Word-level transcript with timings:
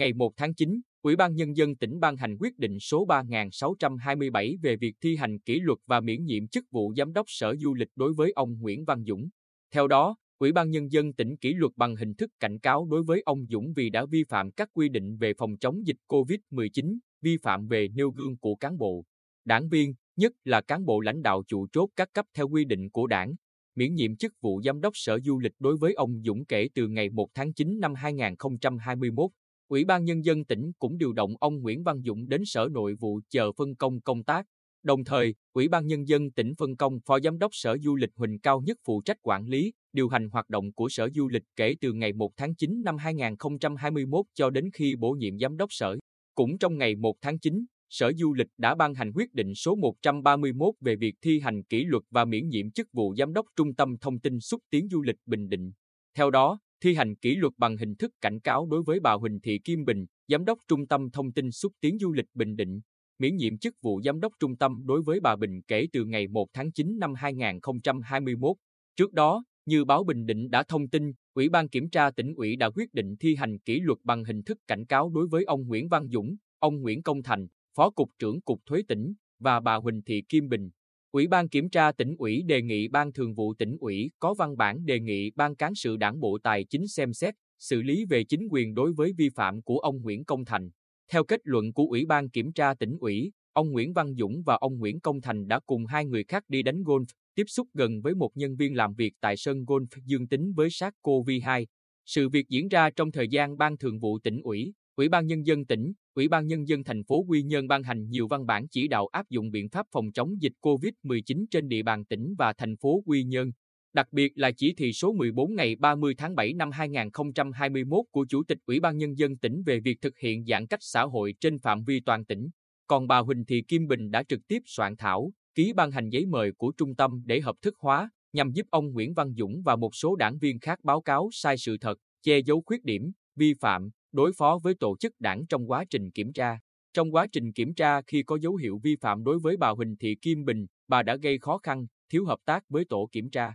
ngày 0.00 0.12
1 0.12 0.32
tháng 0.36 0.54
9, 0.54 0.80
Ủy 1.02 1.16
ban 1.16 1.34
Nhân 1.34 1.56
dân 1.56 1.76
tỉnh 1.76 2.00
ban 2.00 2.16
hành 2.16 2.36
quyết 2.40 2.58
định 2.58 2.80
số 2.80 3.04
3627 3.04 4.56
về 4.62 4.76
việc 4.76 4.96
thi 5.00 5.16
hành 5.16 5.38
kỷ 5.38 5.60
luật 5.60 5.78
và 5.86 6.00
miễn 6.00 6.24
nhiệm 6.24 6.48
chức 6.48 6.64
vụ 6.70 6.92
Giám 6.96 7.12
đốc 7.12 7.26
Sở 7.28 7.56
Du 7.56 7.74
lịch 7.74 7.88
đối 7.96 8.12
với 8.12 8.32
ông 8.34 8.60
Nguyễn 8.60 8.84
Văn 8.84 9.04
Dũng. 9.04 9.28
Theo 9.74 9.88
đó, 9.88 10.16
Ủy 10.38 10.52
ban 10.52 10.70
Nhân 10.70 10.92
dân 10.92 11.12
tỉnh 11.12 11.36
kỷ 11.36 11.54
luật 11.54 11.72
bằng 11.76 11.96
hình 11.96 12.14
thức 12.14 12.30
cảnh 12.40 12.58
cáo 12.58 12.86
đối 12.90 13.02
với 13.02 13.22
ông 13.24 13.46
Dũng 13.50 13.72
vì 13.76 13.90
đã 13.90 14.06
vi 14.06 14.24
phạm 14.28 14.50
các 14.50 14.68
quy 14.72 14.88
định 14.88 15.16
về 15.16 15.32
phòng 15.38 15.56
chống 15.58 15.86
dịch 15.86 15.96
COVID-19, 16.08 16.98
vi 17.22 17.36
phạm 17.42 17.66
về 17.66 17.88
nêu 17.94 18.10
gương 18.10 18.38
của 18.38 18.54
cán 18.54 18.78
bộ, 18.78 19.04
đảng 19.44 19.68
viên, 19.68 19.94
nhất 20.16 20.32
là 20.44 20.60
cán 20.60 20.84
bộ 20.84 21.00
lãnh 21.00 21.22
đạo 21.22 21.42
chủ 21.48 21.66
chốt 21.72 21.90
các 21.96 22.08
cấp 22.12 22.26
theo 22.34 22.48
quy 22.48 22.64
định 22.64 22.90
của 22.90 23.06
đảng, 23.06 23.34
miễn 23.74 23.94
nhiệm 23.94 24.16
chức 24.16 24.32
vụ 24.40 24.62
Giám 24.64 24.80
đốc 24.80 24.92
Sở 24.96 25.20
Du 25.20 25.38
lịch 25.38 25.54
đối 25.58 25.76
với 25.76 25.94
ông 25.94 26.22
Dũng 26.24 26.44
kể 26.44 26.68
từ 26.74 26.88
ngày 26.88 27.10
1 27.10 27.28
tháng 27.34 27.52
9 27.52 27.80
năm 27.80 27.94
2021. 27.94 29.30
Ủy 29.70 29.84
ban 29.84 30.04
Nhân 30.04 30.24
dân 30.24 30.44
tỉnh 30.44 30.72
cũng 30.78 30.98
điều 30.98 31.12
động 31.12 31.34
ông 31.40 31.60
Nguyễn 31.60 31.82
Văn 31.82 32.02
Dũng 32.02 32.28
đến 32.28 32.42
Sở 32.44 32.68
Nội 32.72 32.94
vụ 32.94 33.20
chờ 33.28 33.52
phân 33.52 33.76
công 33.76 34.00
công 34.00 34.24
tác. 34.24 34.46
Đồng 34.82 35.04
thời, 35.04 35.34
Ủy 35.52 35.68
ban 35.68 35.86
Nhân 35.86 36.08
dân 36.08 36.30
tỉnh 36.30 36.54
phân 36.58 36.76
công 36.76 37.00
Phó 37.06 37.20
Giám 37.20 37.38
đốc 37.38 37.50
Sở 37.54 37.78
Du 37.78 37.96
lịch 37.96 38.10
Huỳnh 38.14 38.38
Cao 38.40 38.60
Nhất 38.60 38.78
phụ 38.84 39.02
trách 39.04 39.16
quản 39.22 39.46
lý, 39.46 39.72
điều 39.92 40.08
hành 40.08 40.28
hoạt 40.28 40.48
động 40.48 40.72
của 40.72 40.88
Sở 40.88 41.08
Du 41.14 41.28
lịch 41.28 41.42
kể 41.56 41.74
từ 41.80 41.92
ngày 41.92 42.12
1 42.12 42.32
tháng 42.36 42.54
9 42.54 42.82
năm 42.84 42.96
2021 42.96 44.26
cho 44.34 44.50
đến 44.50 44.70
khi 44.72 44.96
bổ 44.96 45.12
nhiệm 45.12 45.38
Giám 45.38 45.56
đốc 45.56 45.72
Sở. 45.72 45.96
Cũng 46.34 46.58
trong 46.58 46.78
ngày 46.78 46.96
1 46.96 47.16
tháng 47.20 47.38
9, 47.38 47.64
Sở 47.90 48.12
Du 48.12 48.34
lịch 48.34 48.48
đã 48.58 48.74
ban 48.74 48.94
hành 48.94 49.12
quyết 49.14 49.34
định 49.34 49.54
số 49.54 49.74
131 49.74 50.74
về 50.80 50.96
việc 50.96 51.14
thi 51.22 51.40
hành 51.40 51.62
kỷ 51.62 51.84
luật 51.84 52.02
và 52.10 52.24
miễn 52.24 52.48
nhiệm 52.48 52.70
chức 52.70 52.88
vụ 52.92 53.14
Giám 53.18 53.32
đốc 53.32 53.46
Trung 53.56 53.74
tâm 53.74 53.96
Thông 54.00 54.20
tin 54.20 54.40
xúc 54.40 54.62
tiến 54.70 54.88
du 54.90 55.02
lịch 55.02 55.16
Bình 55.26 55.48
Định. 55.48 55.72
Theo 56.14 56.30
đó, 56.30 56.58
thi 56.82 56.94
hành 56.94 57.14
kỷ 57.14 57.34
luật 57.36 57.52
bằng 57.58 57.76
hình 57.76 57.94
thức 57.94 58.12
cảnh 58.20 58.40
cáo 58.40 58.66
đối 58.66 58.82
với 58.82 59.00
bà 59.00 59.12
Huỳnh 59.12 59.40
Thị 59.40 59.58
Kim 59.64 59.84
Bình, 59.84 60.06
Giám 60.28 60.44
đốc 60.44 60.58
Trung 60.68 60.86
tâm 60.86 61.10
Thông 61.10 61.32
tin 61.32 61.50
xúc 61.50 61.72
tiến 61.80 61.98
du 61.98 62.12
lịch 62.12 62.26
Bình 62.34 62.56
Định, 62.56 62.80
miễn 63.18 63.36
nhiệm 63.36 63.58
chức 63.58 63.74
vụ 63.82 64.00
Giám 64.04 64.20
đốc 64.20 64.32
Trung 64.40 64.56
tâm 64.56 64.82
đối 64.84 65.02
với 65.02 65.20
bà 65.20 65.36
Bình 65.36 65.62
kể 65.62 65.86
từ 65.92 66.04
ngày 66.04 66.28
1 66.28 66.48
tháng 66.52 66.72
9 66.72 66.98
năm 66.98 67.14
2021. 67.14 68.56
Trước 68.96 69.12
đó, 69.12 69.44
như 69.66 69.84
báo 69.84 70.04
Bình 70.04 70.26
Định 70.26 70.50
đã 70.50 70.62
thông 70.62 70.88
tin, 70.88 71.12
Ủy 71.34 71.48
ban 71.48 71.68
Kiểm 71.68 71.90
tra 71.90 72.10
tỉnh 72.10 72.34
ủy 72.34 72.56
đã 72.56 72.70
quyết 72.70 72.94
định 72.94 73.16
thi 73.16 73.34
hành 73.34 73.58
kỷ 73.58 73.80
luật 73.80 73.98
bằng 74.04 74.24
hình 74.24 74.42
thức 74.42 74.58
cảnh 74.66 74.86
cáo 74.86 75.10
đối 75.10 75.26
với 75.26 75.44
ông 75.44 75.66
Nguyễn 75.66 75.88
Văn 75.88 76.08
Dũng, 76.08 76.36
ông 76.58 76.80
Nguyễn 76.80 77.02
Công 77.02 77.22
Thành, 77.22 77.46
Phó 77.76 77.90
Cục 77.90 78.10
trưởng 78.18 78.40
Cục 78.40 78.66
Thuế 78.66 78.82
tỉnh 78.88 79.14
và 79.38 79.60
bà 79.60 79.74
Huỳnh 79.74 80.02
Thị 80.02 80.22
Kim 80.28 80.48
Bình. 80.48 80.70
Ủy 81.12 81.26
ban 81.26 81.48
Kiểm 81.48 81.70
tra 81.70 81.92
tỉnh 81.92 82.14
ủy 82.18 82.42
đề 82.42 82.62
nghị 82.62 82.88
Ban 82.88 83.12
Thường 83.12 83.34
vụ 83.34 83.54
tỉnh 83.54 83.76
ủy 83.80 84.10
có 84.18 84.34
văn 84.34 84.56
bản 84.56 84.86
đề 84.86 85.00
nghị 85.00 85.30
Ban 85.30 85.56
Cán 85.56 85.74
sự 85.74 85.96
Đảng 85.96 86.20
Bộ 86.20 86.38
Tài 86.42 86.64
chính 86.64 86.88
xem 86.88 87.12
xét, 87.12 87.34
xử 87.58 87.82
lý 87.82 88.04
về 88.04 88.24
chính 88.24 88.48
quyền 88.50 88.74
đối 88.74 88.92
với 88.92 89.12
vi 89.12 89.28
phạm 89.28 89.62
của 89.62 89.78
ông 89.78 90.02
Nguyễn 90.02 90.24
Công 90.24 90.44
Thành. 90.44 90.70
Theo 91.12 91.24
kết 91.24 91.40
luận 91.44 91.72
của 91.72 91.84
Ủy 91.84 92.06
ban 92.06 92.30
Kiểm 92.30 92.52
tra 92.52 92.74
tỉnh 92.74 92.96
ủy, 93.00 93.32
ông 93.52 93.72
Nguyễn 93.72 93.92
Văn 93.92 94.14
Dũng 94.18 94.42
và 94.42 94.54
ông 94.54 94.78
Nguyễn 94.78 95.00
Công 95.00 95.20
Thành 95.20 95.48
đã 95.48 95.60
cùng 95.66 95.86
hai 95.86 96.04
người 96.04 96.24
khác 96.24 96.44
đi 96.48 96.62
đánh 96.62 96.82
golf, 96.82 97.04
tiếp 97.34 97.44
xúc 97.46 97.68
gần 97.74 98.00
với 98.02 98.14
một 98.14 98.30
nhân 98.34 98.56
viên 98.56 98.76
làm 98.76 98.94
việc 98.94 99.14
tại 99.20 99.36
sân 99.36 99.64
golf 99.64 99.86
dương 100.04 100.28
tính 100.28 100.52
với 100.52 100.68
SARS-CoV-2. 100.68 101.66
Sự 102.06 102.28
việc 102.28 102.48
diễn 102.48 102.68
ra 102.68 102.90
trong 102.90 103.12
thời 103.12 103.28
gian 103.28 103.58
Ban 103.58 103.76
Thường 103.76 104.00
vụ 104.00 104.18
tỉnh 104.18 104.40
ủy, 104.42 104.72
Ủy 104.96 105.08
ban 105.08 105.26
Nhân 105.26 105.46
dân 105.46 105.64
tỉnh, 105.64 105.92
Ủy 106.14 106.28
ban 106.28 106.46
Nhân 106.46 106.68
dân 106.68 106.84
thành 106.84 107.04
phố 107.04 107.24
Quy 107.28 107.42
Nhơn 107.42 107.68
ban 107.68 107.82
hành 107.82 108.08
nhiều 108.08 108.28
văn 108.28 108.46
bản 108.46 108.68
chỉ 108.68 108.88
đạo 108.88 109.06
áp 109.06 109.30
dụng 109.30 109.50
biện 109.50 109.68
pháp 109.68 109.86
phòng 109.92 110.12
chống 110.12 110.42
dịch 110.42 110.52
COVID-19 110.60 111.44
trên 111.50 111.68
địa 111.68 111.82
bàn 111.82 112.04
tỉnh 112.04 112.34
và 112.38 112.52
thành 112.52 112.76
phố 112.76 113.02
Quy 113.06 113.24
Nhơn. 113.24 113.52
Đặc 113.92 114.08
biệt 114.12 114.32
là 114.34 114.50
chỉ 114.50 114.74
thị 114.74 114.92
số 114.92 115.12
14 115.12 115.54
ngày 115.54 115.76
30 115.76 116.14
tháng 116.18 116.34
7 116.34 116.52
năm 116.52 116.70
2021 116.70 118.04
của 118.10 118.26
Chủ 118.28 118.42
tịch 118.44 118.58
Ủy 118.66 118.80
ban 118.80 118.96
Nhân 118.96 119.18
dân 119.18 119.36
tỉnh 119.36 119.62
về 119.66 119.80
việc 119.80 120.00
thực 120.00 120.18
hiện 120.18 120.44
giãn 120.44 120.66
cách 120.66 120.80
xã 120.82 121.02
hội 121.02 121.34
trên 121.40 121.58
phạm 121.58 121.84
vi 121.84 122.00
toàn 122.00 122.24
tỉnh. 122.24 122.50
Còn 122.86 123.06
bà 123.06 123.18
Huỳnh 123.18 123.44
Thị 123.44 123.62
Kim 123.68 123.86
Bình 123.86 124.10
đã 124.10 124.22
trực 124.22 124.40
tiếp 124.48 124.62
soạn 124.66 124.96
thảo, 124.96 125.32
ký 125.54 125.72
ban 125.72 125.90
hành 125.90 126.08
giấy 126.08 126.26
mời 126.26 126.52
của 126.52 126.72
trung 126.76 126.94
tâm 126.94 127.22
để 127.24 127.40
hợp 127.40 127.56
thức 127.62 127.74
hóa, 127.78 128.10
nhằm 128.32 128.52
giúp 128.52 128.66
ông 128.70 128.92
Nguyễn 128.92 129.14
Văn 129.14 129.34
Dũng 129.38 129.62
và 129.64 129.76
một 129.76 129.94
số 129.94 130.16
đảng 130.16 130.38
viên 130.38 130.58
khác 130.60 130.78
báo 130.84 131.00
cáo 131.00 131.28
sai 131.32 131.58
sự 131.58 131.76
thật, 131.80 131.98
che 132.22 132.38
giấu 132.38 132.62
khuyết 132.66 132.84
điểm, 132.84 133.12
vi 133.36 133.54
phạm, 133.60 133.90
đối 134.12 134.32
phó 134.38 134.58
với 134.62 134.74
tổ 134.74 134.96
chức 134.96 135.12
đảng 135.20 135.46
trong 135.46 135.70
quá 135.70 135.84
trình 135.90 136.10
kiểm 136.10 136.32
tra. 136.32 136.58
Trong 136.92 137.14
quá 137.14 137.26
trình 137.32 137.52
kiểm 137.52 137.74
tra 137.74 138.00
khi 138.02 138.22
có 138.22 138.38
dấu 138.38 138.56
hiệu 138.56 138.80
vi 138.82 138.96
phạm 138.96 139.24
đối 139.24 139.38
với 139.38 139.56
bà 139.56 139.68
Huỳnh 139.68 139.96
Thị 139.96 140.14
Kim 140.22 140.44
Bình, 140.44 140.66
bà 140.88 141.02
đã 141.02 141.16
gây 141.16 141.38
khó 141.38 141.58
khăn, 141.58 141.86
thiếu 142.08 142.24
hợp 142.24 142.38
tác 142.44 142.64
với 142.68 142.84
tổ 142.84 143.08
kiểm 143.12 143.30
tra. 143.30 143.54